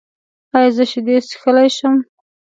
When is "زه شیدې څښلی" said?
0.75-1.69